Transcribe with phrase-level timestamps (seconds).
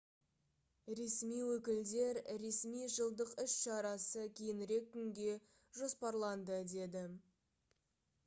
[0.99, 5.35] ресми өкілдер ресми жылдық іс-шарасы кейінірек күнге
[5.81, 7.05] жоспарланды деді